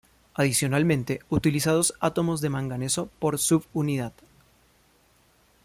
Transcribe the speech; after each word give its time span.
Adicionalmente 0.33 1.21
utiliza 1.29 1.73
dos 1.73 1.93
átomos 1.99 2.41
de 2.41 2.49
manganeso 2.49 3.11
por 3.19 3.37
subunidad. 3.37 4.13